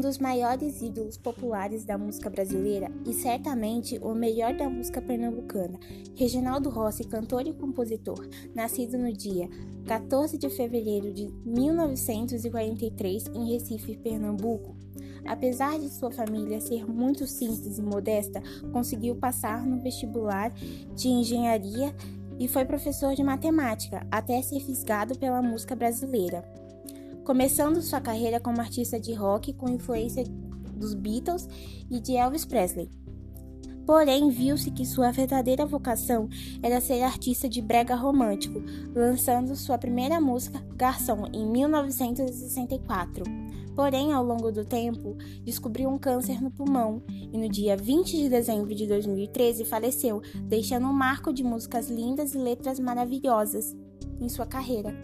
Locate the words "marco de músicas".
50.92-51.90